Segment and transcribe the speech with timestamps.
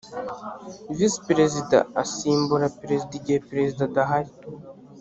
[0.97, 4.31] visi perezida asimbura perezida igihe perezida adahari.